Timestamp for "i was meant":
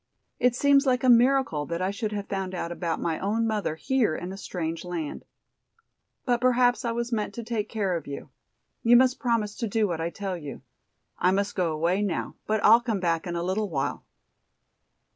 6.83-7.35